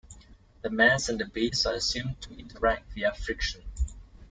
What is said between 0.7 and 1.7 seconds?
mass and the base